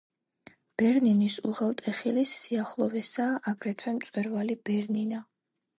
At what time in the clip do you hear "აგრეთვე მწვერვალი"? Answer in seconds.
3.53-4.63